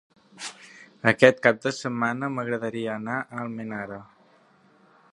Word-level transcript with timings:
Aquest 1.11 1.43
cap 1.43 1.59
de 1.67 1.73
setmana 1.81 2.31
m'agradaria 2.39 2.97
anar 2.97 3.21
a 3.27 3.45
Almenara. 3.45 4.01